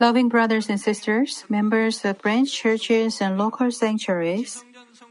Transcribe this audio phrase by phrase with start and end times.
[0.00, 4.64] Loving brothers and sisters, members of branch churches and local sanctuaries,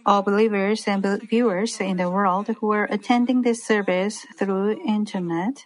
[0.06, 5.66] all believers and viewers in the world who are attending this service through internet,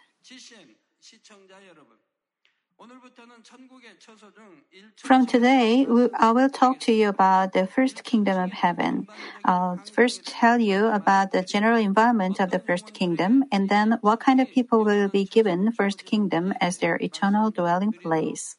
[4.98, 5.86] from today,
[6.18, 9.08] I will talk to you about the first kingdom of heaven.
[9.44, 14.20] I'll first tell you about the general environment of the first kingdom and then what
[14.20, 18.56] kind of people will be given first kingdom as their eternal dwelling place.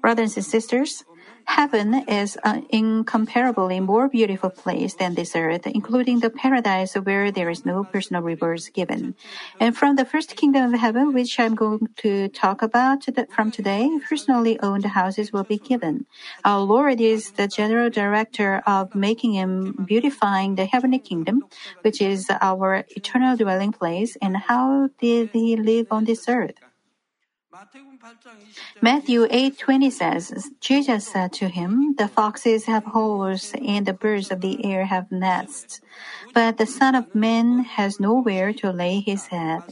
[0.00, 1.04] Brothers and sisters,
[1.46, 7.50] Heaven is an incomparably more beautiful place than this earth, including the paradise where there
[7.50, 9.14] is no personal rewards given.
[9.60, 13.90] And from the first kingdom of heaven, which I'm going to talk about from today,
[14.08, 16.06] personally owned houses will be given.
[16.44, 21.44] Our Lord is the general director of making and beautifying the heavenly kingdom,
[21.82, 24.16] which is our eternal dwelling place.
[24.22, 26.56] And how did he live on this earth?
[28.80, 34.40] Matthew 8:20 says, Jesus said to him, "The foxes have holes and the birds of
[34.40, 35.80] the air have nests,
[36.32, 39.62] but the Son of Man has nowhere to lay his head."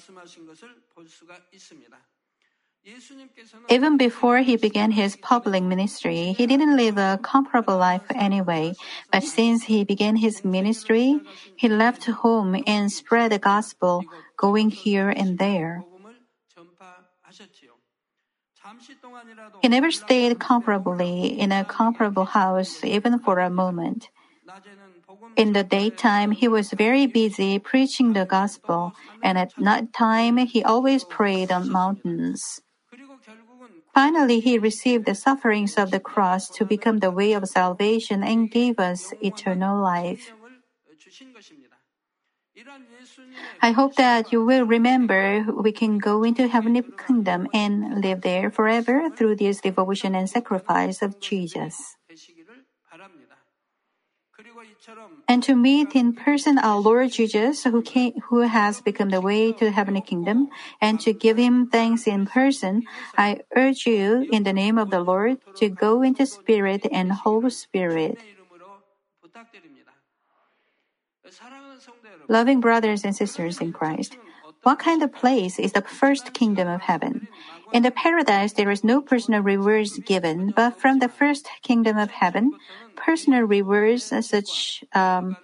[3.68, 8.74] Even before he began his public ministry, he didn't live a comparable life anyway.
[9.12, 11.20] But since he began his ministry,
[11.56, 14.04] he left home and spread the gospel,
[14.36, 15.84] going here and there.
[19.62, 24.10] He never stayed comfortably in a comfortable house even for a moment.
[25.36, 30.62] In the daytime, he was very busy preaching the gospel, and at night time, he
[30.62, 32.60] always prayed on mountains.
[33.94, 38.50] Finally, he received the sufferings of the cross to become the way of salvation and
[38.50, 40.32] gave us eternal life.
[43.62, 48.50] I hope that you will remember we can go into heavenly kingdom and live there
[48.50, 51.96] forever through this devotion and sacrifice of Jesus.
[55.28, 59.52] And to meet in person our Lord Jesus, who came, who has become the way
[59.52, 60.48] to heavenly kingdom,
[60.80, 62.82] and to give him thanks in person,
[63.16, 67.48] I urge you in the name of the Lord to go into spirit and whole
[67.50, 68.18] spirit.
[72.30, 74.16] Loving brothers and sisters in Christ,
[74.62, 77.26] what kind of place is the first kingdom of heaven?
[77.72, 82.12] In the paradise, there is no personal rewards given, but from the first kingdom of
[82.12, 82.52] heaven,
[82.94, 85.36] personal rewards such um,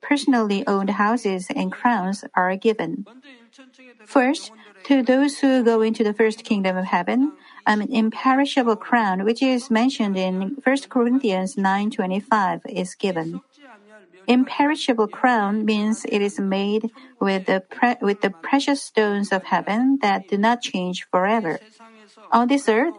[0.00, 3.04] personally owned houses and crowns are given.
[4.06, 4.50] First,
[4.84, 7.32] to those who go into the first kingdom of heaven,
[7.66, 13.42] an imperishable crown, which is mentioned in 1 Corinthians 9:25, is given.
[14.30, 19.98] Imperishable crown means it is made with the, pre- with the precious stones of heaven
[20.02, 21.58] that do not change forever.
[22.30, 22.94] On this earth,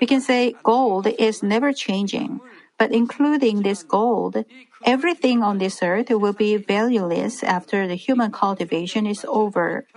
[0.00, 2.40] we can say gold is never changing,
[2.78, 4.44] but including this gold,
[4.84, 9.88] everything on this earth will be valueless after the human cultivation is over.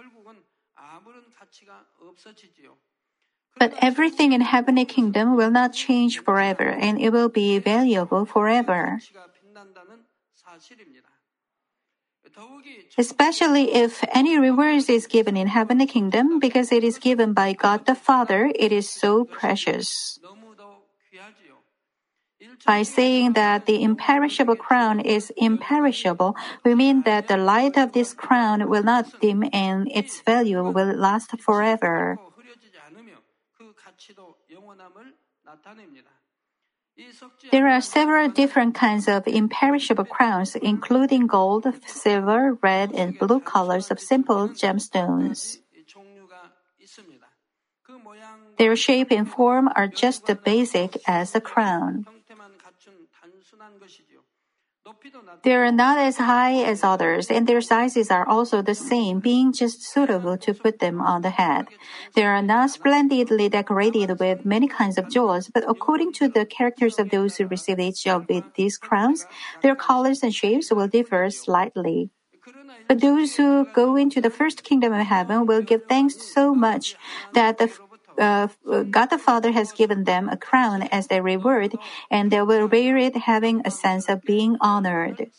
[3.60, 9.00] But everything in heavenly kingdom will not change forever and it will be valuable forever.
[12.98, 17.86] Especially if any rewards is given in heavenly kingdom because it is given by God
[17.86, 20.20] the Father, it is so precious.
[22.66, 28.14] By saying that the imperishable crown is imperishable, we mean that the light of this
[28.14, 32.18] crown will not dim and its value will last forever.
[37.52, 43.92] There are several different kinds of imperishable crowns, including gold, silver, red, and blue colors
[43.92, 45.60] of simple gemstones.
[48.58, 52.06] Their shape and form are just as basic as the crown.
[55.44, 59.54] They are not as high as others, and their sizes are also the same, being
[59.54, 61.68] just suitable to put them on the head.
[62.16, 67.00] They are not splendidly decorated with many kinds of jewels, but according to the characters
[67.00, 69.26] of those who receive each of these crowns,
[69.62, 72.10] their colors and shapes will differ slightly.
[72.88, 76.96] But those who go into the first kingdom of heaven will give thanks so much
[77.34, 77.72] that the
[78.20, 78.48] uh,
[78.90, 81.76] God the Father has given them a crown as their reward,
[82.12, 85.32] and they will wear it having a sense of being honored.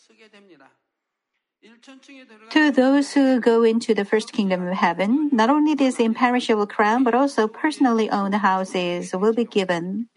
[2.51, 7.03] To those who go into the first kingdom of heaven, not only this imperishable crown,
[7.03, 10.09] but also personally owned houses will be given.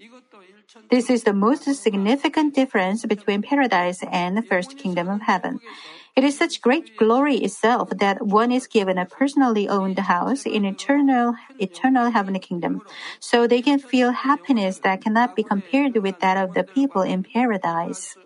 [0.91, 5.61] This is the most significant difference between paradise and the first kingdom of heaven.
[6.17, 10.65] It is such great glory itself that one is given a personally owned house in
[10.65, 12.83] eternal, eternal heavenly kingdom.
[13.21, 17.23] So they can feel happiness that cannot be compared with that of the people in
[17.23, 18.17] paradise.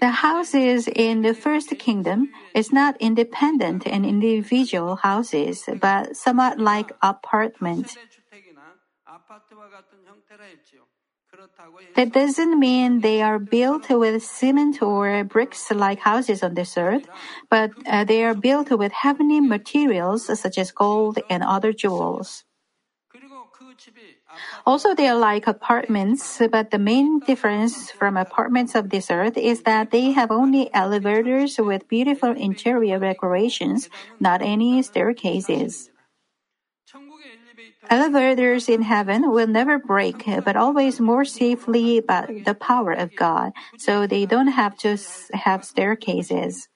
[0.00, 6.90] The houses in the first kingdom is not independent and individual houses, but somewhat like
[7.02, 7.96] apartment.
[11.94, 17.08] That doesn't mean they are built with cement or bricks like houses on this earth,
[17.50, 22.44] but uh, they are built with heavenly materials such as gold and other jewels.
[24.66, 29.62] Also, they are like apartments, but the main difference from apartments of this earth is
[29.62, 33.88] that they have only elevators with beautiful interior decorations,
[34.20, 35.90] not any staircases.
[37.90, 43.52] Elevators in heaven will never break, but always more safely by the power of God,
[43.76, 44.96] so they don't have to
[45.32, 46.68] have staircases.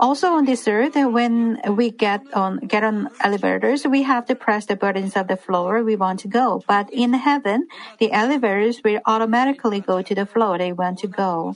[0.00, 4.66] Also on this earth, when we get on get on elevators, we have to press
[4.66, 6.60] the buttons of the floor we want to go.
[6.66, 7.68] But in heaven,
[8.00, 11.54] the elevators will automatically go to the floor they want to go.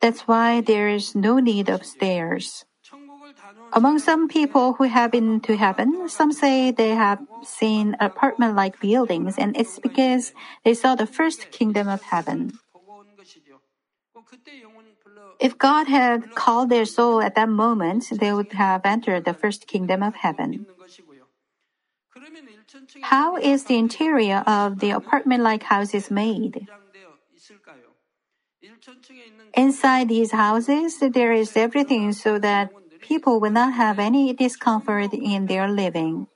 [0.00, 2.64] That's why there is no need of stairs.
[3.72, 8.80] Among some people who have been to heaven, some say they have seen apartment like
[8.80, 10.32] buildings, and it's because
[10.64, 12.58] they saw the first kingdom of heaven.
[15.40, 19.66] If God had called their soul at that moment, they would have entered the first
[19.66, 20.66] kingdom of heaven.
[23.02, 26.66] How is the interior of the apartment like houses made?
[29.54, 32.72] Inside these houses, there is everything so that
[33.08, 36.28] people will not have any discomfort in their living.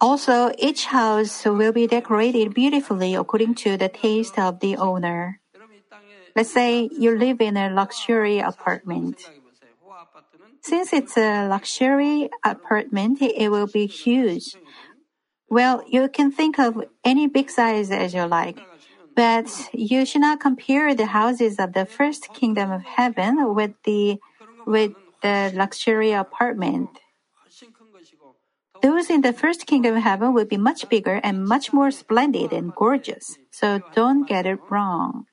[0.00, 5.40] Also, each house will be decorated beautifully according to the taste of the owner.
[6.36, 9.30] Let's say you live in a luxury apartment.
[10.62, 14.56] Since it's a luxury apartment, it will be huge.
[15.48, 18.58] Well, you can think of any big size as you like.
[19.14, 24.18] But you should not compare the houses of the first kingdom of heaven with the
[24.66, 26.90] with the luxury apartment.
[28.82, 32.52] Those in the first kingdom of heaven will be much bigger and much more splendid
[32.52, 33.38] and gorgeous.
[33.50, 35.26] So don't get it wrong.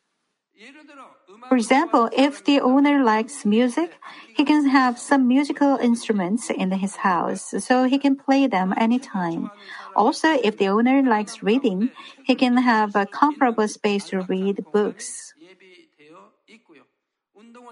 [1.52, 4.00] For example, if the owner likes music,
[4.34, 9.52] he can have some musical instruments in his house, so he can play them anytime.
[9.94, 11.90] Also, if the owner likes reading,
[12.24, 15.34] he can have a comparable space to read books.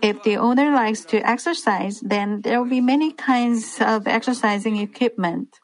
[0.01, 5.55] If the owner likes to exercise, then there will be many kinds of exercising equipment.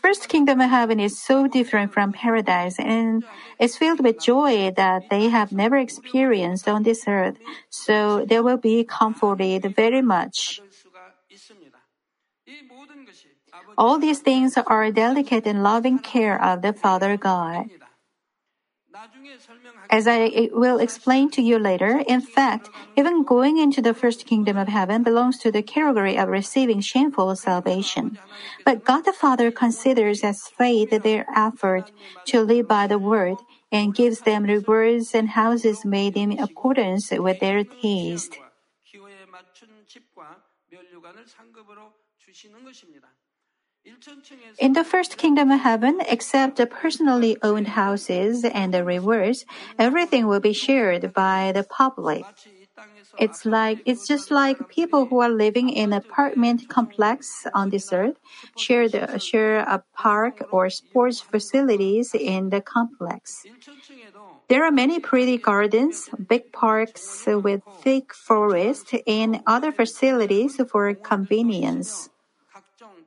[0.00, 3.24] First kingdom of heaven is so different from paradise and
[3.58, 7.38] is filled with joy that they have never experienced on this earth.
[7.70, 10.60] So they will be comforted very much.
[13.78, 17.70] All these things are delicate and loving care of the Father God.
[19.90, 24.56] As I will explain to you later, in fact, even going into the first kingdom
[24.56, 28.16] of heaven belongs to the category of receiving shameful salvation.
[28.64, 31.90] But God the Father considers as faith their effort
[32.26, 33.38] to live by the word
[33.72, 38.38] and gives them rewards and houses made in accordance with their taste.
[44.58, 49.44] In the first kingdom of heaven, except the personally owned houses and the rewards,
[49.78, 52.24] everything will be shared by the public.
[53.18, 58.16] It's like it's just like people who are living in apartment complex on this earth
[58.56, 63.46] share the, share a park or sports facilities in the complex.
[64.48, 72.10] There are many pretty gardens, big parks with thick forest, and other facilities for convenience.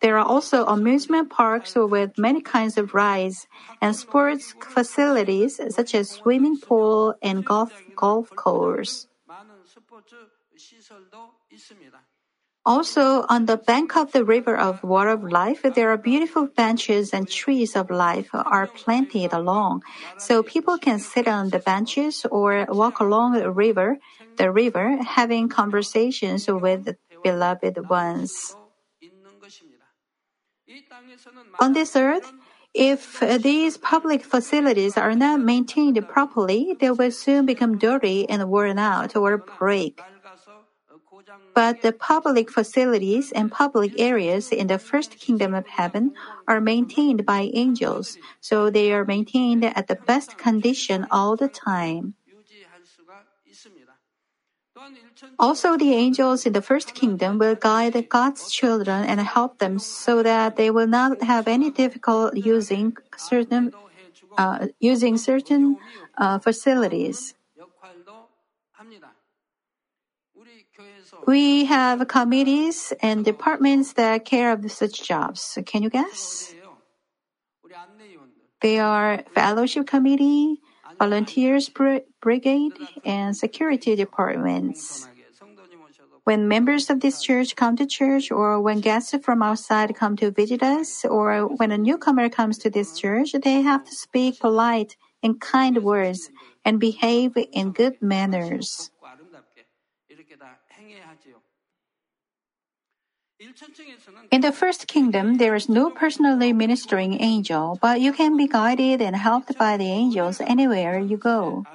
[0.04, 3.48] There are also amusement parks with many kinds of rides
[3.82, 9.08] and sports facilities such as swimming pool and golf golf course.
[12.66, 17.14] Also, on the bank of the river of water of life, there are beautiful benches
[17.14, 19.82] and trees of life are planted along.
[20.18, 24.00] So people can sit on the benches or walk along the river,
[24.38, 28.58] the river, having conversations with beloved ones.
[31.60, 32.32] On this earth,
[32.74, 38.80] if these public facilities are not maintained properly, they will soon become dirty and worn
[38.80, 40.02] out or break.
[41.54, 46.14] But the public facilities and public areas in the first kingdom of heaven
[46.48, 52.16] are maintained by angels, so they are maintained at the best condition all the time.
[55.40, 60.24] Also, the angels in the first kingdom will guide God's children and help them so
[60.24, 63.74] that they will not have any difficulty using certain
[64.38, 65.78] uh, using certain
[66.18, 67.36] uh, facilities.
[71.28, 75.58] We have committees and departments that care of such jobs.
[75.66, 76.56] Can you guess?
[78.62, 80.63] They are fellowship committee,
[81.00, 82.74] volunteers brigade,
[83.06, 85.08] and security departments.
[86.24, 90.32] When members of this church come to church, or when guests from outside come to
[90.32, 94.96] visit us, or when a newcomer comes to this church, they have to speak polite
[95.22, 96.30] and kind words
[96.64, 98.90] and behave in good manners.
[104.32, 109.02] In the first kingdom, there is no personally ministering angel, but you can be guided
[109.02, 111.66] and helped by the angels anywhere you go.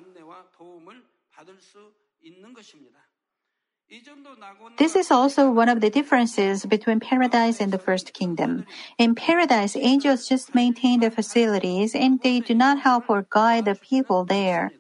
[4.77, 8.67] This is also one of the differences between paradise and the first kingdom.
[8.99, 13.75] In paradise, angels just maintain the facilities and they do not help or guide the
[13.75, 14.73] people there.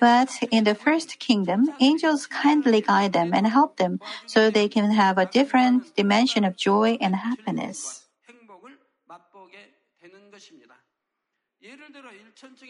[0.00, 4.90] But in the first kingdom, angels kindly guide them and help them so they can
[4.90, 8.06] have a different dimension of joy and happiness.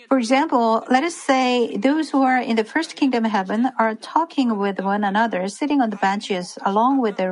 [0.09, 3.95] For example, let us say those who are in the first kingdom of heaven are
[3.95, 7.29] talking with one another, sitting on the benches along with the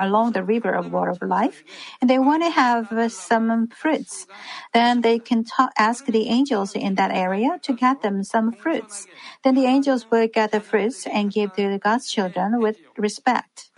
[0.00, 1.64] along the river of water of life,
[2.00, 4.28] and they want to have some fruits.
[4.72, 9.08] Then they can ta- ask the angels in that area to get them some fruits.
[9.42, 13.72] Then the angels will get the fruits and give to the God's children with respect.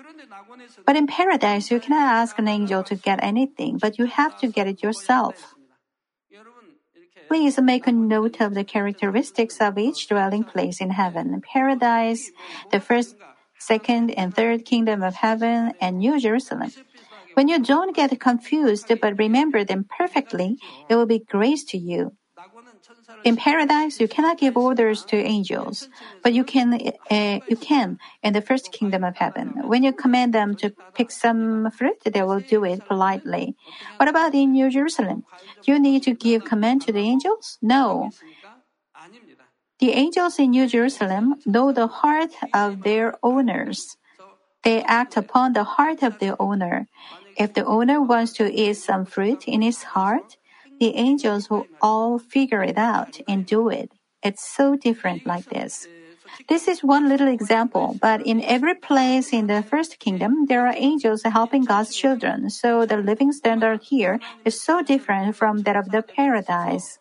[0.85, 4.49] But in paradise, you cannot ask an angel to get anything, but you have to
[4.49, 5.55] get it yourself.
[7.33, 12.31] Please make a note of the characteristics of each dwelling place in heaven paradise,
[12.71, 13.17] the first,
[13.59, 16.71] second, and third kingdom of heaven, and New Jerusalem.
[17.33, 20.59] When you don't get confused but remember them perfectly,
[20.91, 22.13] it will be grace to you.
[23.25, 25.89] In paradise, you cannot give orders to angels,
[26.23, 26.75] but you can,
[27.11, 29.69] uh, you can in the first kingdom of heaven.
[29.69, 33.55] When you command them to pick some fruit, they will do it politely.
[33.97, 35.25] What about in New Jerusalem?
[35.63, 37.59] Do you need to give command to the angels?
[37.63, 38.11] No.
[39.79, 43.97] The angels in New Jerusalem know the heart of their owners.
[44.63, 46.87] They act upon the heart of their owner.
[47.37, 50.37] If the owner wants to eat some fruit in his heart,
[50.83, 53.93] the angels who all figure it out and do it.
[54.21, 55.87] It's so different like this.
[56.49, 60.75] This is one little example, but in every place in the first kingdom, there are
[60.77, 62.51] angels helping God's children.
[62.51, 66.99] So the living standard here is so different from that of the paradise.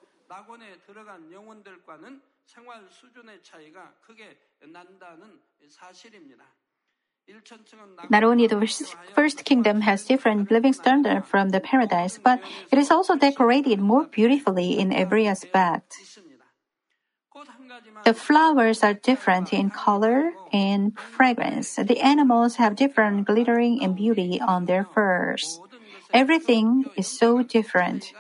[8.09, 8.59] Not only the
[9.13, 14.05] first kingdom has different living standard from the paradise, but it is also decorated more
[14.05, 15.95] beautifully in every aspect.
[18.03, 21.75] The flowers are different in color and fragrance.
[21.75, 25.61] The animals have different glittering and beauty on their furs.
[26.13, 28.13] Everything is so different.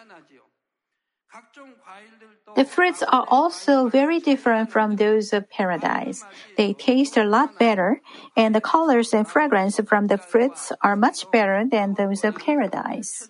[2.55, 6.25] The fruits are also very different from those of paradise.
[6.57, 8.01] They taste a lot better,
[8.35, 13.29] and the colors and fragrance from the fruits are much better than those of paradise.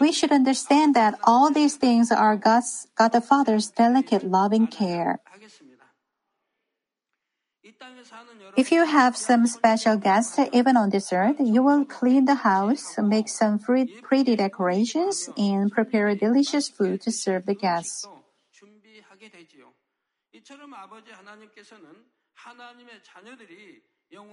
[0.00, 5.20] We should understand that all these things are God's, God the Father's delicate loving care.
[8.56, 13.28] If you have some special guests, even on dessert, you will clean the house, make
[13.28, 18.06] some pretty decorations, and prepare delicious food to serve the guests.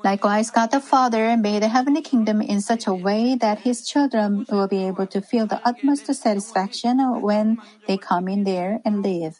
[0.03, 4.45] Likewise, God the Father made the heavenly kingdom in such a way that his children
[4.49, 7.57] will be able to feel the utmost satisfaction when
[7.87, 9.39] they come in there and live.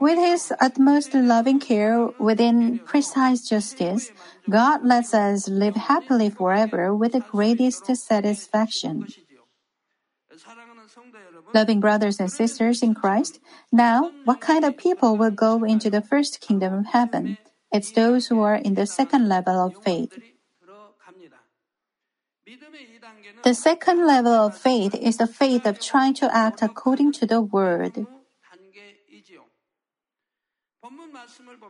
[0.00, 4.10] With His utmost loving care within precise justice,
[4.48, 9.06] God lets us live happily forever with the greatest satisfaction.
[11.54, 13.38] Loving brothers and sisters in Christ,
[13.70, 17.38] now what kind of people will go into the first kingdom of heaven?
[17.70, 20.18] It's those who are in the second level of faith.
[23.44, 27.40] The second level of faith is the faith of trying to act according to the
[27.40, 28.06] word.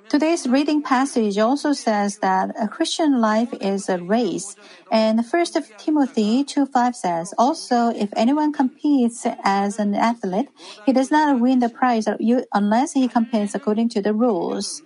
[0.09, 4.57] Today's reading passage also says that a Christian life is a race.
[4.90, 10.49] And 1 Timothy 2.5 says, Also, if anyone competes as an athlete,
[10.87, 12.07] he does not win the prize
[12.54, 14.83] unless he competes according to the rules.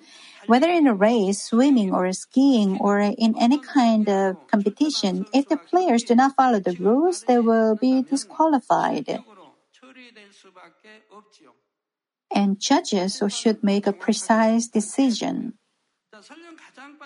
[0.46, 5.56] Whether in a race, swimming, or skiing, or in any kind of competition, if the
[5.56, 9.22] players do not follow the rules, they will be disqualified
[12.34, 15.54] and judges should make a precise decision.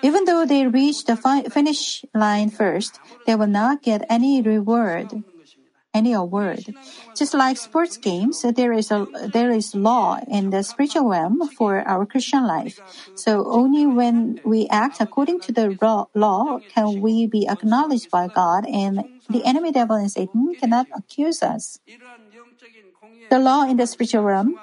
[0.03, 5.25] Even though they reach the fi- finish line first, they will not get any reward,
[5.93, 6.75] any award.
[7.17, 11.83] Just like sports games, there is a there is law in the spiritual realm for
[11.87, 12.81] our Christian life.
[13.15, 15.77] So only when we act according to the
[16.15, 21.43] law can we be acknowledged by God, and the enemy, devil, and Satan cannot accuse
[21.43, 21.79] us.
[23.31, 24.59] The law in the spiritual realm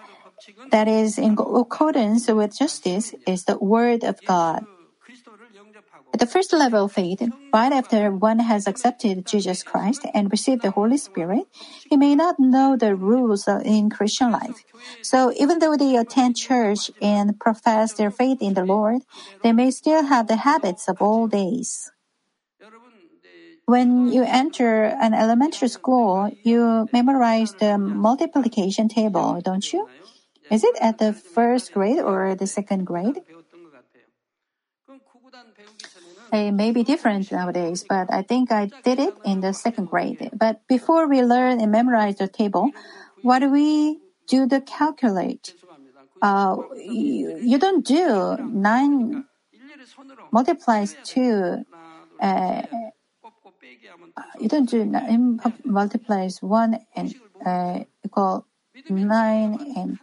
[0.72, 4.66] that is in accordance with justice is the Word of God.
[6.14, 7.22] At the first level of faith,
[7.54, 11.48] right after one has accepted Jesus Christ and received the Holy Spirit,
[11.90, 14.64] he may not know the rules in Christian life.
[15.02, 19.04] So even though they attend church and profess their faith in the Lord,
[19.44, 21.92] they may still have the habits of old days.
[23.66, 29.88] When you enter an elementary school, you memorize the multiplication table, don't you?
[30.50, 33.22] Is it at the first grade or the second grade?
[36.34, 40.30] It may be different nowadays, but I think I did it in the second grade.
[40.34, 42.72] But before we learn and memorize the table,
[43.22, 45.54] what do we do to calculate?
[46.22, 49.26] Uh, you, you, don't do 9
[50.32, 51.64] multiplies 2.
[52.20, 52.62] Uh,
[54.40, 58.47] you don't do 9 multiplies 1 and uh, equal
[58.90, 60.00] 9 and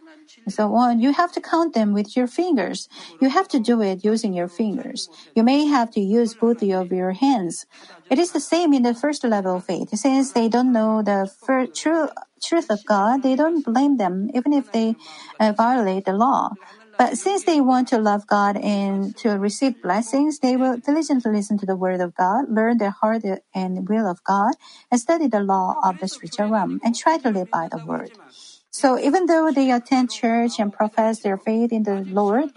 [0.47, 0.99] so on.
[0.99, 2.87] You have to count them with your fingers.
[3.19, 5.09] You have to do it using your fingers.
[5.35, 7.65] You may have to use both of your hands.
[8.09, 9.89] It is the same in the first level of faith.
[9.97, 12.09] Since they don't know the fir- true
[12.43, 14.95] truth of God, they don't blame them even if they
[15.39, 16.51] uh, violate the law.
[16.97, 21.57] But since they want to love God and to receive blessings, they will diligently listen
[21.57, 23.23] to the word of God, learn the heart
[23.53, 24.53] and will of God,
[24.89, 28.11] and study the law of the spiritual realm, and try to live by the word.
[28.75, 32.51] So even though they attend church and profess their faith in the Lord,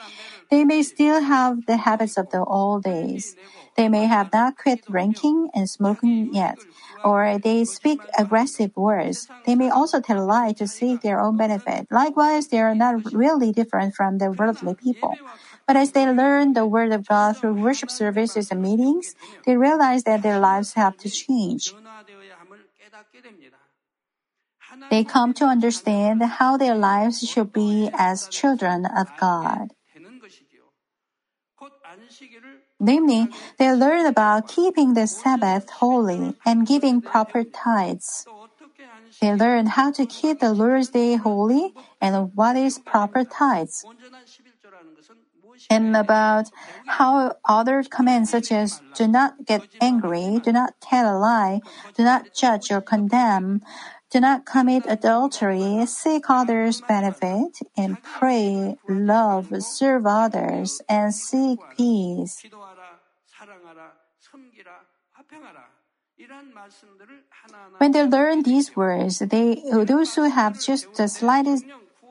[0.51, 3.37] they may still have the habits of the old days.
[3.77, 6.59] They may have not quit drinking and smoking yet,
[7.05, 9.29] or they speak aggressive words.
[9.47, 11.87] They may also tell a lie to seek their own benefit.
[11.89, 15.21] Likewise, they are not really different from the worldly people.
[15.69, 19.15] But as they learn the word of God through worship services and meetings,
[19.47, 21.73] they realize that their lives have to change
[24.91, 29.75] they come to understand how their lives should be as children of God.
[32.81, 38.27] Namely, they learn about keeping the Sabbath holy and giving proper tithes.
[39.21, 43.85] They learn how to keep the Lord's Day holy and what is proper tithes.
[45.71, 46.47] And about
[46.87, 51.61] how other commands such as do not get angry, do not tell a lie,
[51.95, 53.61] do not judge or condemn,
[54.11, 62.43] do not commit adultery, seek others' benefit, and pray, love, serve others, and seek peace.
[67.79, 71.65] When they learn these words, they, those who have just the slightest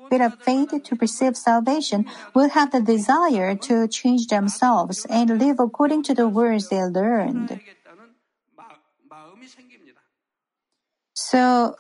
[0.10, 5.60] bit of faith to perceive salvation will have the desire to change themselves and live
[5.60, 7.60] according to the words they learned.
[11.28, 11.76] So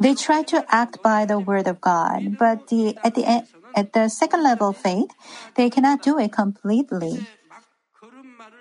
[0.00, 4.08] they try to act by the word of God, but the, at, the, at the
[4.08, 5.10] second level of faith,
[5.54, 7.28] they cannot do it completely.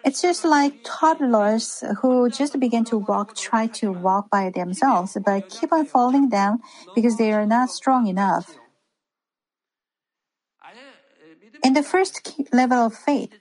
[0.06, 5.50] It's just like toddlers who just begin to walk try to walk by themselves, but
[5.50, 6.62] keep on falling down
[6.94, 8.54] because they are not strong enough.
[11.64, 12.22] In the first
[12.54, 13.34] level of faith,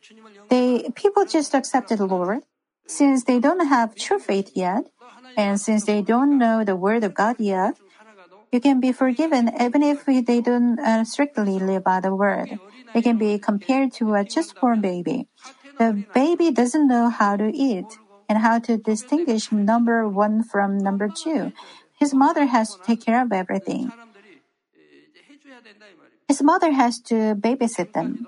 [0.48, 2.40] they people just accepted the Lord.
[2.86, 4.90] Since they don't have true faith yet,
[5.36, 7.78] and since they don't know the word of God yet,
[8.52, 12.58] you can be forgiven even if they don't uh, strictly live by the word.
[12.94, 15.28] They can be compared to a just born baby.
[15.78, 21.08] The baby doesn't know how to eat and how to distinguish number one from number
[21.08, 21.52] two.
[21.98, 23.92] His mother has to take care of everything.
[26.28, 28.26] His mother has to babysit them,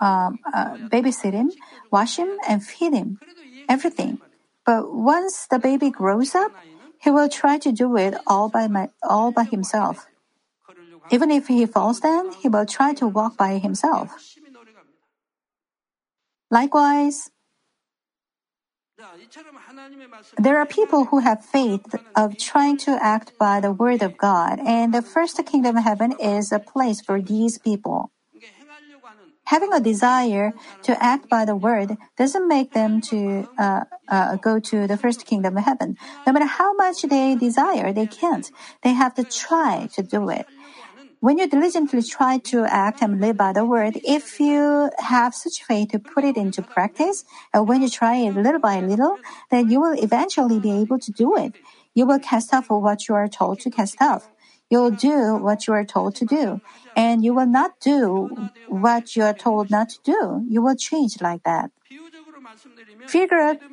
[0.00, 1.50] uh, uh, babysit him,
[1.90, 3.18] wash him, and feed him,
[3.68, 4.18] everything.
[4.66, 6.50] But once the baby grows up,
[7.00, 10.06] he will try to do it all by, my, all by himself.
[11.12, 14.10] Even if he falls down, he will try to walk by himself.
[16.50, 17.30] Likewise,
[20.38, 24.58] there are people who have faith of trying to act by the word of God,
[24.58, 28.10] and the first kingdom of heaven is a place for these people
[29.46, 34.58] having a desire to act by the word doesn't make them to uh, uh, go
[34.60, 35.96] to the first kingdom of heaven.
[36.26, 38.50] No matter how much they desire, they can't.
[38.82, 40.46] They have to try to do it.
[41.20, 45.64] When you diligently try to act and live by the word, if you have such
[45.64, 49.18] faith to put it into practice, and when you try it little by little,
[49.50, 51.54] then you will eventually be able to do it.
[51.94, 54.28] You will cast off what you are told to cast off.
[54.70, 56.60] You'll do what you are told to do,
[56.96, 60.44] and you will not do what you are told not to do.
[60.48, 61.70] You will change like that.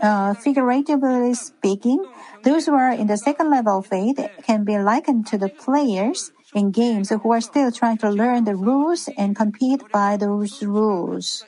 [0.01, 2.05] Uh, figuratively speaking,
[2.43, 6.31] those who are in the second level of faith can be likened to the players
[6.53, 11.45] in games who are still trying to learn the rules and compete by those rules.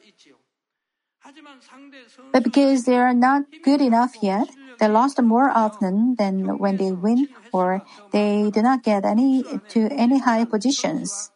[2.33, 4.49] But because they are not good enough yet,
[4.79, 9.87] they lost more often than when they win or they do not get any to
[9.91, 11.31] any high positions.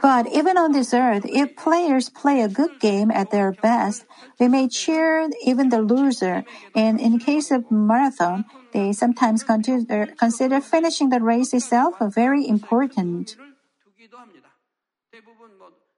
[0.00, 4.04] But even on this earth, if players play a good game at their best,
[4.38, 6.44] they may cheer even the loser.
[6.74, 13.36] And in case of marathon, they sometimes consider, consider finishing the race itself very important.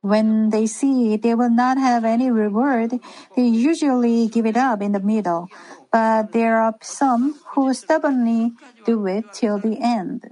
[0.09, 2.97] When they see they will not have any reward,
[3.37, 5.49] they usually give it up in the middle.
[5.92, 8.53] But there are some who stubbornly
[8.88, 10.25] do it till the end.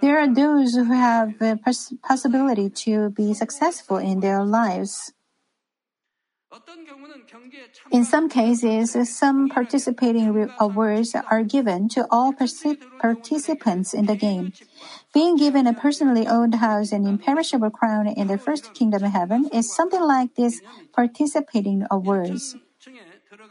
[0.00, 1.58] There are those who have the
[2.02, 5.12] possibility to be successful in their lives.
[7.90, 14.52] In some cases, some participating awards are given to all participants in the game.
[15.16, 19.48] Being given a personally owned house and imperishable crown in the first kingdom of heaven
[19.50, 20.60] is something like this
[20.92, 22.54] participating awards.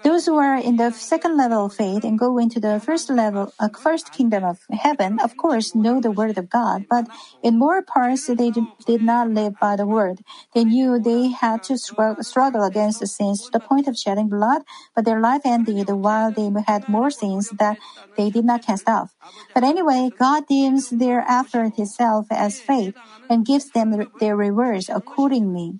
[0.03, 3.53] Those who are in the second level of faith and go into the first level,
[3.59, 7.05] uh, first kingdom of heaven, of course, know the word of God, but
[7.41, 10.21] in more parts, they did, not live by the word.
[10.53, 14.61] They knew they had to struggle against the sins to the point of shedding blood,
[14.95, 17.77] but their life ended while they had more sins that
[18.15, 19.15] they did not cast off.
[19.53, 22.93] But anyway, God deems their effort itself as faith
[23.29, 25.79] and gives them their rewards accordingly.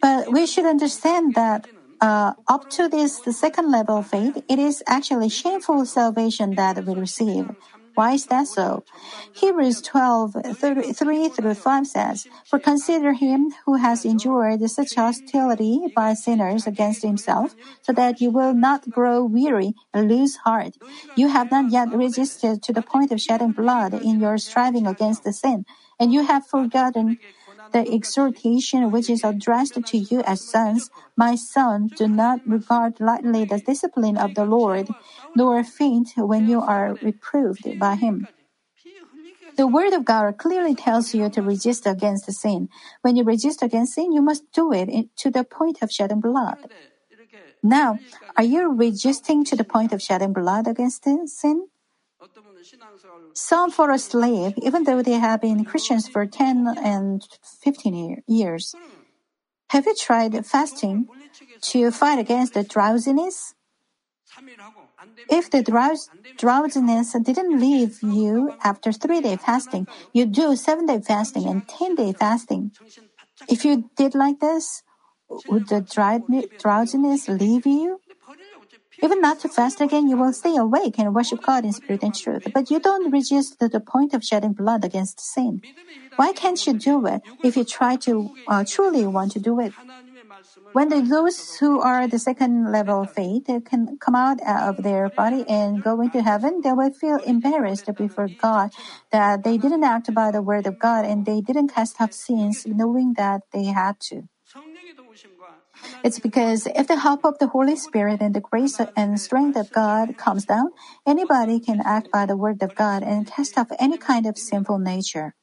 [0.00, 1.68] But we should understand that
[2.06, 6.94] uh, up to this second level of faith, it is actually shameful salvation that we
[6.94, 7.46] receive.
[7.96, 8.84] Why is that so?
[9.34, 16.14] Hebrews 12, 3 through 5 says, For consider him who has endured such hostility by
[16.14, 20.74] sinners against himself, so that you will not grow weary and lose heart.
[21.16, 25.24] You have not yet resisted to the point of shedding blood in your striving against
[25.24, 25.64] the sin,
[25.98, 27.18] and you have forgotten
[27.72, 33.44] the exhortation which is addressed to you as sons, My son, do not regard lightly
[33.44, 34.88] the discipline of the Lord,
[35.34, 38.26] nor faint when you are reproved by him.
[39.56, 42.68] The Word of God clearly tells you to resist against sin.
[43.00, 46.58] When you resist against sin, you must do it to the point of shedding blood.
[47.62, 47.98] Now,
[48.36, 51.68] are you resisting to the point of shedding blood against sin?
[53.36, 57.22] Some fall asleep, even though they have been Christians for 10 and
[57.62, 58.74] 15 years.
[59.70, 61.08] Have you tried fasting
[61.62, 63.54] to fight against the drowsiness?
[65.28, 65.62] If the
[66.38, 71.94] drowsiness didn't leave you after three day fasting, you do seven day fasting and 10
[71.94, 72.72] day fasting.
[73.48, 74.82] If you did like this,
[75.28, 75.82] would the
[76.60, 78.00] drowsiness leave you?
[79.02, 82.14] Even not to fast again, you will stay awake and worship God in spirit and
[82.14, 85.62] truth, but you don't resist to the point of shedding blood against sin.
[86.16, 89.74] Why can't you do it if you try to uh, truly want to do it?
[90.72, 94.82] When the, those who are the second level of faith can come out uh, of
[94.82, 98.70] their body and go into heaven, they will feel embarrassed before God
[99.10, 102.66] that they didn't act by the word of God and they didn't cast off sins
[102.66, 104.28] knowing that they had to.
[106.02, 109.72] It's because if the help of the Holy Spirit and the grace and strength of
[109.72, 110.70] God comes down,
[111.06, 114.78] anybody can act by the word of God and cast off any kind of sinful
[114.78, 115.34] nature.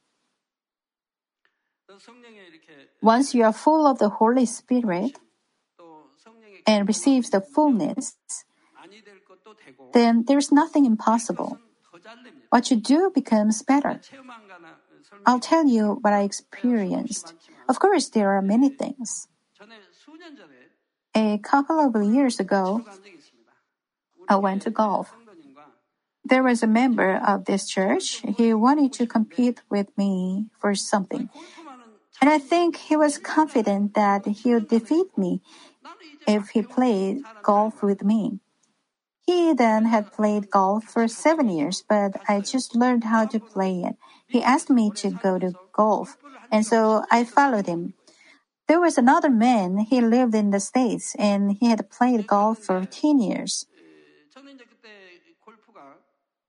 [3.02, 5.18] Once you are full of the Holy Spirit
[6.66, 8.16] and receives the fullness,
[9.92, 11.58] then there's nothing impossible.
[12.50, 14.00] What you do becomes better.
[15.26, 17.34] I'll tell you what I experienced.
[17.68, 19.28] Of course, there are many things.
[21.14, 22.84] A couple of years ago,
[24.28, 25.12] I went to golf.
[26.24, 28.22] There was a member of this church.
[28.36, 31.28] He wanted to compete with me for something.
[32.20, 35.42] And I think he was confident that he would defeat me
[36.26, 38.40] if he played golf with me.
[39.26, 43.82] He then had played golf for seven years, but I just learned how to play
[43.84, 43.96] it.
[44.26, 46.16] He asked me to go to golf,
[46.50, 47.94] and so I followed him.
[48.66, 52.84] There was another man, he lived in the States and he had played golf for
[52.84, 53.66] 10 years.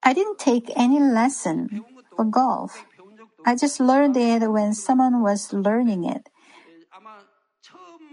[0.04, 1.84] I didn't take any lesson
[2.16, 2.86] for golf.
[3.46, 6.30] I just learned it when someone was learning it.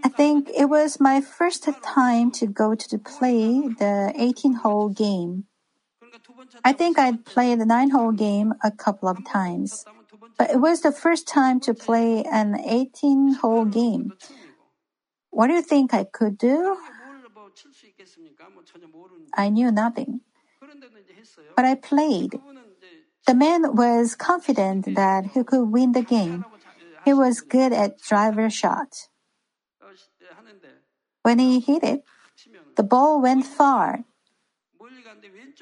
[0.03, 5.45] I think it was my first time to go to play the 18 hole game.
[6.65, 9.85] I think I'd played the 9 hole game a couple of times.
[10.37, 14.13] But it was the first time to play an 18 hole game.
[15.29, 16.77] What do you think I could do?
[19.35, 20.21] I knew nothing.
[21.55, 22.39] But I played.
[23.25, 26.45] The man was confident that he could win the game.
[27.05, 29.09] He was good at driver shot.
[31.23, 32.03] When he hit it,
[32.75, 34.03] the ball went far,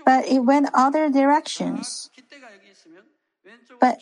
[0.05, 2.09] but it went other directions.
[3.79, 3.99] But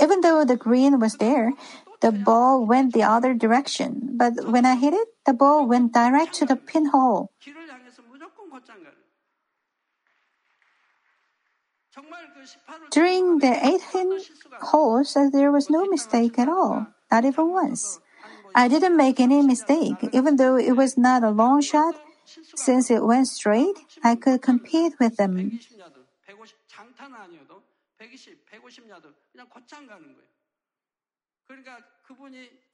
[0.00, 1.52] even though the green was there,
[2.00, 4.18] the ball went the other direction.
[4.18, 7.30] But when I hit it, the ball went direct to the pinhole.
[12.90, 14.26] During the 18th
[14.60, 18.00] hole, so uh, there was no mistake at all, not even once.
[18.54, 21.94] I didn't make any mistake, even though it was not a long shot.
[22.54, 25.60] Since it went straight, I could compete with them.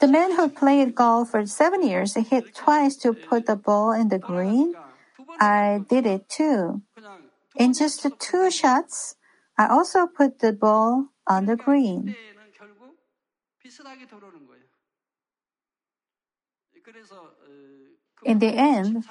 [0.00, 4.08] The man who played golf for seven years hit twice to put the ball in
[4.08, 4.74] the green.
[5.40, 6.82] I did it too.
[7.56, 9.16] In just two shots,
[9.58, 12.14] I also put the ball on the green.
[18.24, 19.04] In the end,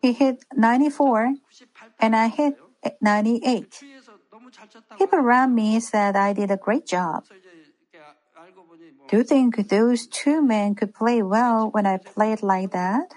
[0.00, 1.34] he hit 94
[2.00, 2.58] and I hit
[3.00, 3.82] 98.
[4.98, 7.24] People around me said I did a great job.
[9.08, 13.14] Do you think those two men could play well when I played like that?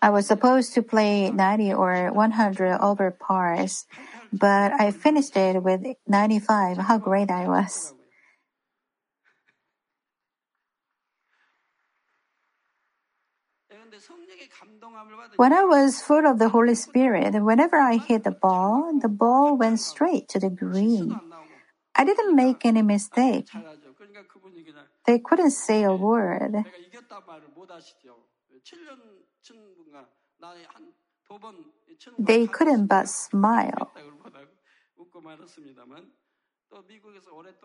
[0.00, 3.86] I was supposed to play 90 or 100 over pars,
[4.32, 6.78] but I finished it with 95.
[6.78, 7.94] How great I was.
[15.36, 19.56] When I was full of the Holy Spirit, whenever I hit the ball, the ball
[19.56, 21.18] went straight to the green.
[21.94, 23.48] I didn't make any mistake.
[25.06, 26.64] They couldn't say a word.
[32.18, 33.90] They couldn't but smile.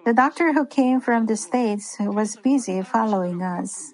[0.05, 3.93] The doctor who came from the States was busy following us.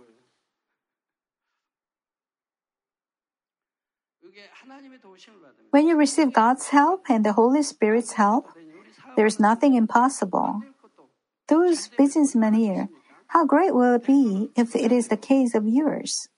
[5.71, 8.49] When you receive God's help and the Holy Spirit's help,
[9.15, 10.61] there is nothing impossible.
[11.47, 12.89] Those businessmen here,
[13.27, 16.29] how great will it be if it is the case of yours?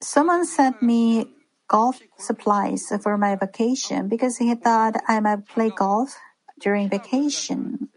[0.00, 1.26] Someone sent me
[1.68, 6.16] golf supplies for my vacation because he thought I might play golf
[6.60, 7.88] during vacation.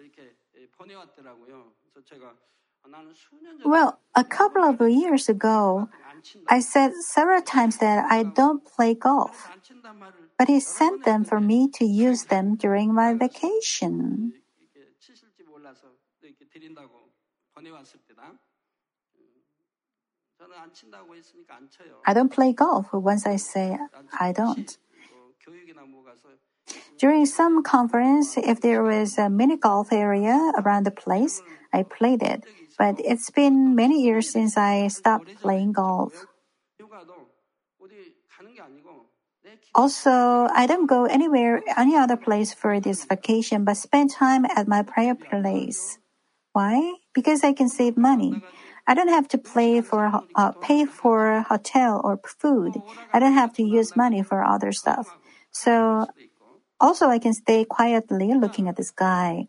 [3.63, 5.89] Well, a couple of years ago,
[6.49, 9.49] I said several times that I don't play golf,
[10.37, 14.33] but he sent them for me to use them during my vacation.
[22.05, 23.77] I don't play golf once I say
[24.19, 24.77] I don't.
[26.97, 31.41] During some conference, if there was a mini golf area around the place,
[31.73, 32.45] I played it
[32.77, 36.25] but it's been many years since I stopped playing golf.
[39.73, 44.67] Also, I don't go anywhere, any other place for this vacation, but spend time at
[44.67, 45.97] my prior place.
[46.53, 46.95] Why?
[47.13, 48.43] Because I can save money.
[48.87, 52.83] I don't have to play for uh, pay for hotel or food.
[53.13, 55.15] I don't have to use money for other stuff.
[55.51, 56.07] So,
[56.79, 59.47] also I can stay quietly looking at the sky.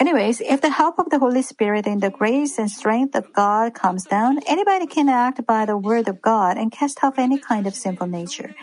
[0.00, 3.74] Anyways, if the help of the Holy Spirit and the grace and strength of God
[3.74, 7.66] comes down, anybody can act by the word of God and cast off any kind
[7.66, 8.54] of sinful nature.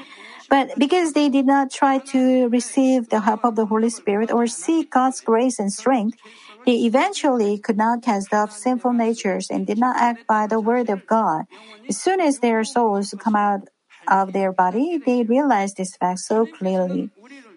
[0.50, 4.46] But because they did not try to receive the help of the Holy Spirit or
[4.48, 6.18] seek God's grace and strength,
[6.66, 10.90] they eventually could not cast off sinful natures and did not act by the word
[10.90, 11.46] of God.
[11.88, 13.62] As soon as their souls come out
[14.08, 17.10] of their body, they realized this fact so clearly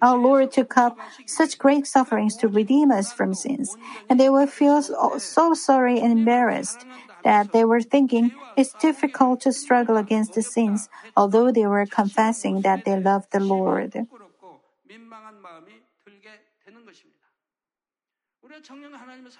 [0.05, 3.77] our Lord took up such great sufferings to redeem us from sins,
[4.09, 4.83] and they will feel
[5.19, 6.85] so sorry and embarrassed
[7.25, 12.61] that they were thinking it's difficult to struggle against the sins, although they were confessing
[12.61, 14.07] that they love the Lord.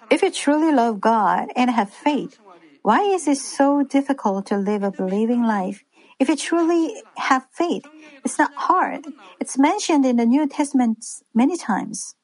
[0.09, 2.39] If you truly love God and have faith,
[2.81, 5.84] why is it so difficult to live a believing life
[6.19, 7.85] if you truly have faith,
[8.23, 9.05] it's not hard.
[9.39, 12.15] It's mentioned in the New Testament many times.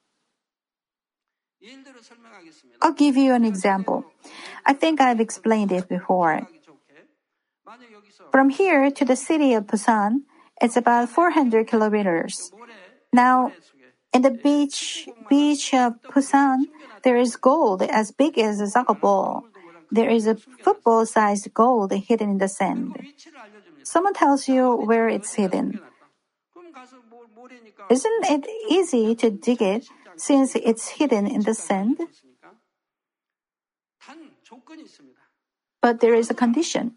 [2.82, 4.06] I'll give you an example.
[4.65, 6.47] I think I've explained it before.
[8.32, 10.23] From here to the city of Busan,
[10.62, 12.51] it's about 400 kilometers.
[13.13, 13.51] Now,
[14.13, 16.65] in the beach, beach of Busan,
[17.04, 19.45] there is gold as big as a soccer ball.
[19.91, 22.95] There is a football-sized gold hidden in the sand
[23.84, 25.80] someone tells you where it's hidden.
[27.89, 32.00] Isn't it easy to dig it since it's hidden in the sand?
[35.82, 36.96] But there is a condition.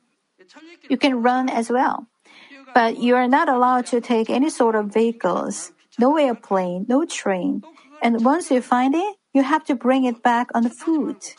[0.89, 2.07] You can run as well.
[2.75, 7.63] But you are not allowed to take any sort of vehicles, no airplane, no train.
[8.03, 11.35] And once you find it, you have to bring it back on foot.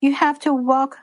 [0.00, 0.98] You have to walk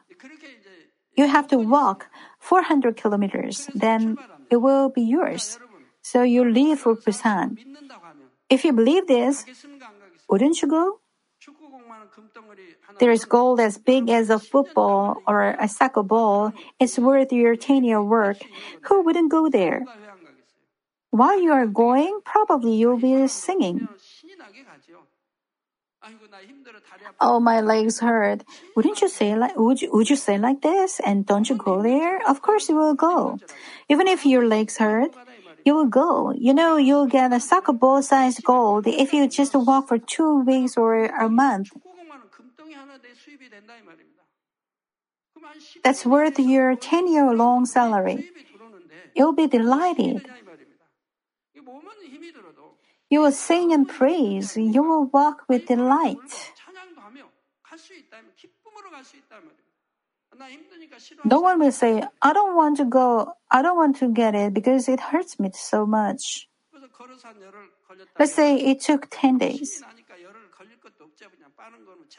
[1.15, 2.07] you have to walk
[2.39, 4.17] 400 kilometers, then
[4.49, 5.59] it will be yours.
[6.01, 7.57] So you leave for Busan.
[8.49, 9.45] If you believe this,
[10.29, 10.99] wouldn't you go?
[12.99, 16.53] There is gold as big as a football or a soccer ball.
[16.79, 18.37] It's worth your 10 year work.
[18.83, 19.83] Who wouldn't go there?
[21.11, 23.87] While you are going, probably you'll be singing.
[27.19, 28.43] Oh, my legs hurt.
[28.75, 30.99] Wouldn't you say like, would you, would you say like this?
[30.99, 32.19] And don't you go there?
[32.27, 33.39] Of course you will go.
[33.89, 35.15] Even if your legs hurt,
[35.63, 36.31] you will go.
[36.31, 40.41] You know, you'll get a soccer ball sized gold if you just walk for two
[40.41, 41.71] weeks or a month.
[45.83, 48.29] That's worth your 10 year long salary.
[49.15, 50.27] You'll be delighted.
[53.09, 54.57] You will sing and praise.
[54.57, 56.53] You will walk with delight.
[61.23, 64.53] No one will say, I don't want to go, I don't want to get it
[64.53, 66.49] because it hurts me so much.
[68.19, 69.81] Let's say it took 10 days.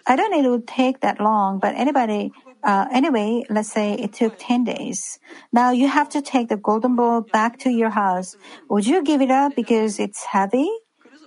[0.06, 4.12] I don't think it would take that long, but anybody, uh, anyway, let's say it
[4.12, 5.18] took 10 days.
[5.52, 8.36] Now you have to take the golden ball back to your house.
[8.68, 10.68] Would you give it up because it's heavy?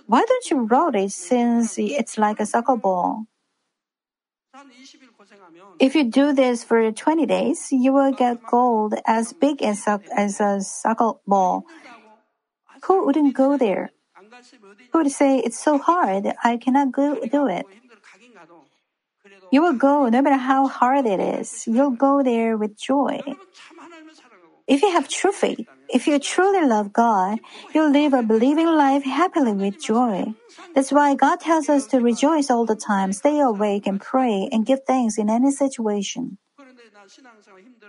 [0.06, 3.26] Why don't you roll it since it's like a soccer ball?
[5.78, 10.00] If you do this for 20 days, you will get gold as big as a,
[10.16, 11.64] as a soccer ball.
[12.84, 13.92] Who wouldn't go there?
[14.94, 16.32] would say, It's so hard.
[16.44, 17.66] I cannot go, do it.
[19.50, 21.66] You will go no matter how hard it is.
[21.66, 23.20] You'll go there with joy.
[24.66, 27.40] If you have true faith, if you truly love God,
[27.74, 30.32] you'll live a believing life happily with joy.
[30.74, 34.64] That's why God tells us to rejoice all the time, stay awake and pray and
[34.64, 36.38] give thanks in any situation.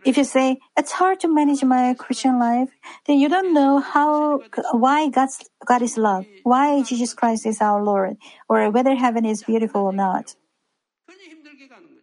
[0.03, 2.69] If you say, it's hard to manage my Christian life,
[3.05, 7.83] then you don't know how, why God's, God is love, why Jesus Christ is our
[7.83, 8.17] Lord,
[8.49, 10.35] or whether heaven is beautiful or not.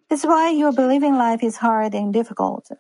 [0.09, 2.71] That's why your believing life is hard and difficult.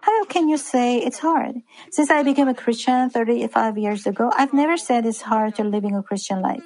[0.00, 1.56] How can you say it's hard?
[1.90, 5.96] Since I became a Christian 35 years ago, I've never said it's hard to living
[5.96, 6.62] a Christian life.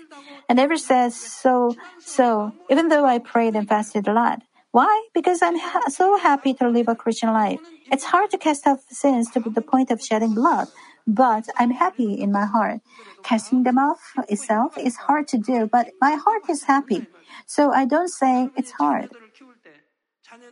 [0.49, 4.43] I never said so, so, even though I prayed and fasted a lot.
[4.73, 5.09] Why?
[5.15, 7.61] Because I'm ha- so happy to live a Christian life.
[7.91, 10.69] It's hard to cast off sins to the point of shedding blood,
[11.07, 12.81] but I'm happy in my heart.
[13.25, 17.07] Casting them off itself is hard to do, but my heart is happy.
[17.47, 19.11] So I don't say it's hard.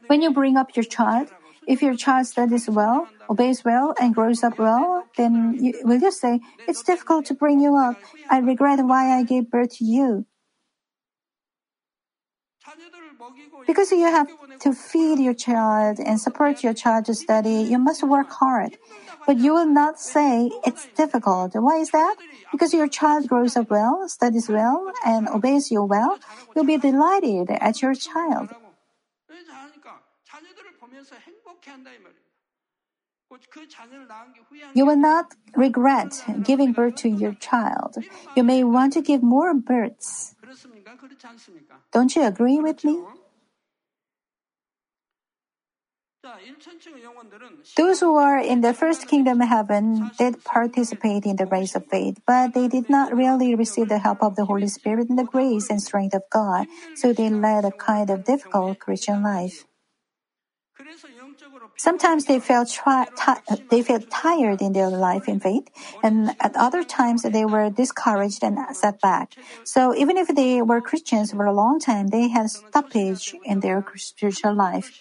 [0.08, 1.30] When you bring up your child,
[1.66, 6.10] if your child studies well, obeys well, and grows up well, then you, will you
[6.10, 8.00] say, It's difficult to bring you up.
[8.30, 10.26] I regret why I gave birth to you.
[13.66, 14.28] Because you have
[14.60, 18.78] to feed your child and support your child to study, you must work hard.
[19.26, 21.54] But you will not say it's difficult.
[21.54, 22.16] Why is that?
[22.52, 26.18] Because your child grows up well, studies well, and obeys you well,
[26.54, 28.48] you'll be delighted at your child.
[34.74, 37.98] You will not regret giving birth to your child.
[38.36, 40.34] You may want to give more births.
[41.92, 43.02] Don't you agree with me?
[47.76, 51.86] Those who are in the first kingdom of heaven did participate in the race of
[51.86, 55.24] faith, but they did not really receive the help of the Holy Spirit and the
[55.24, 59.64] grace and strength of God, so they led a kind of difficult Christian life.
[61.78, 65.68] Sometimes they felt, tri- uh, they felt tired in their life in faith,
[66.02, 69.36] and at other times they were discouraged and set back.
[69.64, 73.84] So even if they were Christians for a long time, they had stoppage in their
[73.96, 74.92] spiritual life.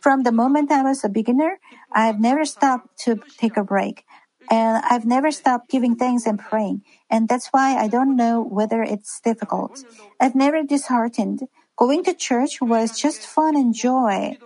[0.00, 1.58] From the moment I was a beginner,
[1.92, 4.04] I've never stopped to take a break.
[4.48, 6.82] And I've never stopped giving thanks and praying.
[7.10, 9.84] And that's why I don't know whether it's difficult.
[10.20, 11.40] I've never disheartened.
[11.76, 14.38] Going to church was just fun and joy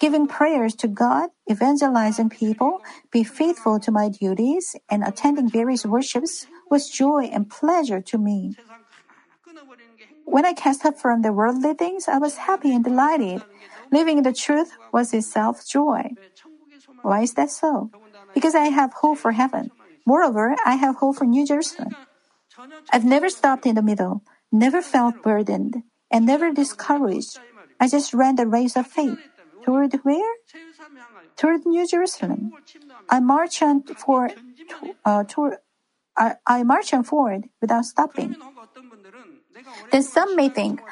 [0.00, 2.80] giving prayers to God, evangelizing people,
[3.12, 8.56] be faithful to my duties, and attending various worships was joy and pleasure to me.
[10.24, 13.44] When I cast up from the worldly things, I was happy and delighted.
[13.92, 16.16] Living the truth was itself joy.
[17.02, 17.90] Why is that so?
[18.32, 19.70] Because I have hope for heaven.
[20.06, 21.94] Moreover, I have hope for New Jerusalem.
[22.90, 27.38] I've never stopped in the middle, never felt burdened, and never discouraged.
[27.78, 29.18] I just ran the race of faith.
[29.70, 30.34] Toward where?
[31.36, 32.52] Toward New Jerusalem.
[33.08, 34.28] I march on for,
[35.04, 35.58] uh, toward,
[36.18, 38.34] I, I march on forward without stopping.
[39.92, 40.82] Then some may think,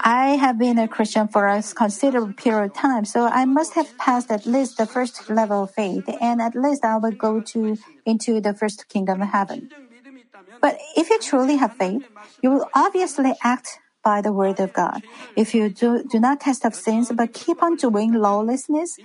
[0.00, 3.96] I have been a Christian for a considerable period of time, so I must have
[3.96, 7.78] passed at least the first level of faith, and at least I will go to
[8.04, 9.70] into the first kingdom of heaven.
[10.60, 12.04] But if you truly have faith,
[12.42, 15.02] you will obviously act by the word of God.
[15.34, 19.00] If you do, do not cast off sins but keep on doing lawlessness,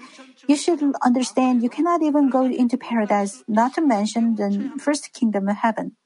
[0.46, 5.50] you should understand you cannot even go into paradise, not to mention the first kingdom
[5.50, 5.98] of heaven.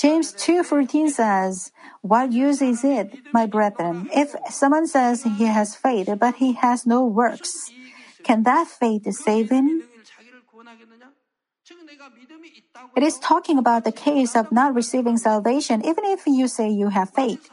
[0.00, 6.08] James 2:14 says, "What use is it, my brethren, if someone says he has faith
[6.24, 7.52] but he has no works?
[8.24, 9.84] Can that faith save him?"
[12.96, 16.88] It is talking about the case of not receiving salvation, even if you say you
[16.88, 17.50] have faith.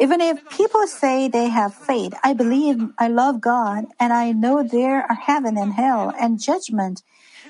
[0.00, 4.62] Even if people say they have faith, I believe I love God and I know
[4.62, 7.02] there are heaven and hell and judgment.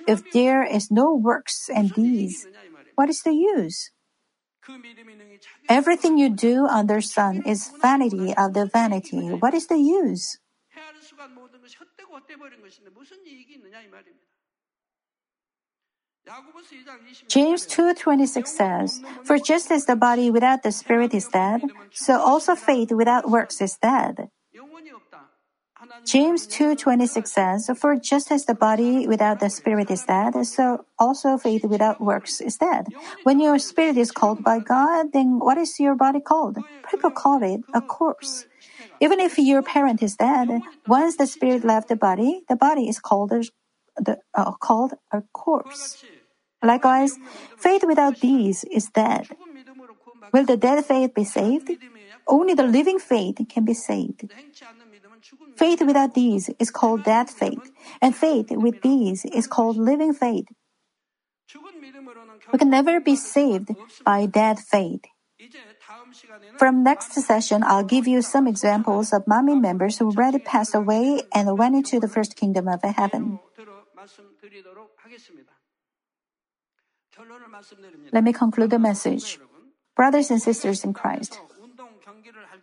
[0.07, 2.47] If there is no works and deeds,
[2.97, 3.91] what is the use?
[5.69, 9.31] Everything you do under sun is vanity of the vanity.
[9.31, 10.39] What is the use?
[17.29, 21.63] James 2:26 says, "For just as the body without the spirit is dead,
[21.93, 24.31] so also faith without works is dead."
[26.05, 31.39] James 2:26 says, "For just as the body without the spirit is dead, so also
[31.39, 32.93] faith without works is dead.
[33.23, 36.59] When your spirit is called by God, then what is your body called?
[36.91, 38.47] People call it a corpse.
[39.01, 43.01] Even if your parent is dead, once the spirit left the body, the body is
[43.01, 43.43] called a,
[43.97, 46.05] the, uh, called a corpse."
[46.63, 47.19] Likewise,
[47.57, 49.29] faith without deeds is dead.
[50.33, 51.71] Will the dead faith be saved?
[52.27, 54.31] Only the living faith can be saved.
[55.57, 60.47] Faith without deeds is called dead faith, and faith with deeds is called living faith.
[62.53, 65.05] We can never be saved by dead faith.
[66.59, 71.23] From next session, I'll give you some examples of Manmin members who already passed away
[71.35, 73.41] and went into the first kingdom of heaven.
[78.13, 79.39] Let me conclude the message.
[79.97, 81.41] Brothers and sisters in Christ,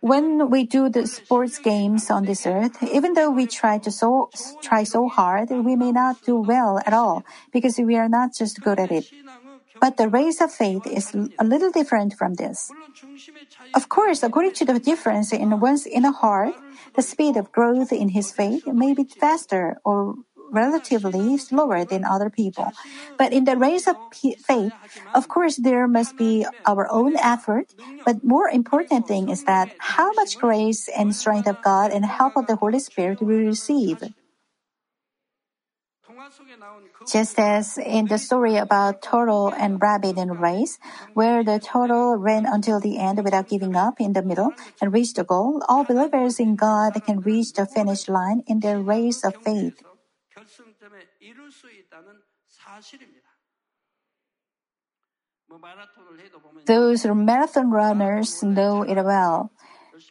[0.00, 4.30] when we do the sports games on this earth, even though we try to so
[4.62, 8.60] try so hard, we may not do well at all because we are not just
[8.60, 9.06] good at it.
[9.80, 12.70] But the race of faith is a little different from this.
[13.74, 16.54] Of course, according to the difference in one's inner heart,
[16.94, 20.16] the speed of growth in his faith may be faster or
[20.50, 22.72] relatively slower than other people.
[23.18, 24.72] But in the race of faith,
[25.14, 27.74] of course, there must be our own effort.
[28.04, 32.36] But more important thing is that how much grace and strength of God and help
[32.36, 34.02] of the Holy Spirit we receive.
[37.06, 40.78] Just as in the story about turtle and rabbit in race,
[41.12, 45.16] where the turtle ran until the end without giving up in the middle and reached
[45.16, 49.36] the goal, all believers in God can reach the finish line in their race of
[49.36, 49.82] faith.
[56.66, 59.50] Those marathon runners know it well.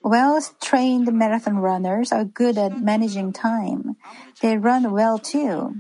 [0.04, 3.96] Well trained marathon runners are good at managing time.
[4.42, 5.76] They run well too.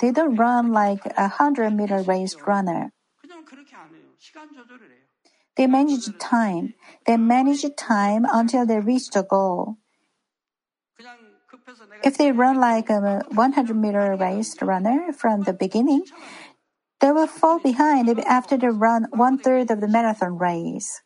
[0.00, 2.92] They don't run like a 100 meter race runner.
[5.56, 6.74] They manage time.
[7.06, 9.76] They manage time until they reach the goal.
[12.04, 16.04] If they run like a 100 meter race runner from the beginning,
[17.00, 21.02] they will fall behind after they run one third of the marathon race.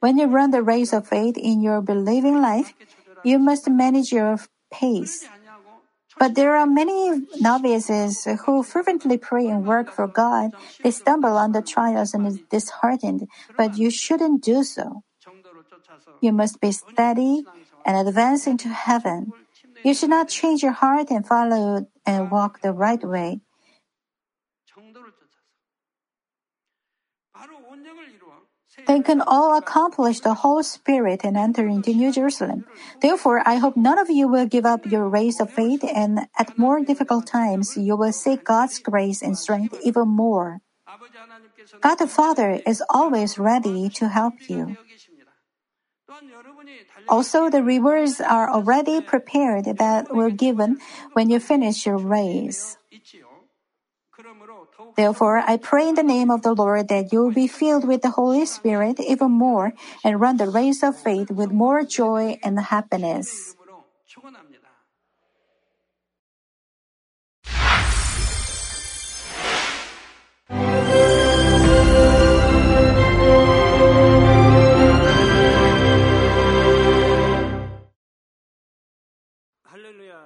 [0.00, 2.72] When you run the race of faith in your believing life,
[3.24, 4.38] you must manage your
[4.70, 5.26] pace.
[6.18, 10.50] But there are many novices who fervently pray and work for God.
[10.82, 15.04] They stumble on the trials and is disheartened, but you shouldn't do so.
[16.20, 17.46] You must be steady
[17.84, 19.32] and advance into heaven.
[19.84, 23.40] You should not change your heart and follow and walk the right way.
[28.86, 32.64] They can all accomplish the whole spirit and enter into New Jerusalem.
[33.00, 36.56] Therefore, I hope none of you will give up your race of faith, and at
[36.58, 40.60] more difficult times, you will seek God's grace and strength even more.
[41.80, 44.76] God the Father is always ready to help you.
[47.08, 50.78] Also, the rewards are already prepared that were given
[51.12, 52.76] when you finish your race.
[54.96, 58.02] Therefore, I pray in the name of the Lord that you will be filled with
[58.02, 62.58] the Holy Spirit even more and run the race of faith with more joy and
[62.58, 63.54] happiness.